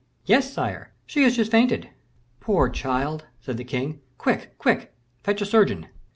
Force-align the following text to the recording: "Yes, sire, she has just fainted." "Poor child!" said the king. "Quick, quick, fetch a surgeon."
"Yes, 0.25 0.51
sire, 0.51 0.93
she 1.05 1.21
has 1.21 1.35
just 1.35 1.51
fainted." 1.51 1.91
"Poor 2.39 2.69
child!" 2.69 3.25
said 3.39 3.57
the 3.57 3.63
king. 3.63 4.01
"Quick, 4.17 4.57
quick, 4.57 4.95
fetch 5.21 5.43
a 5.43 5.45
surgeon." 5.45 5.89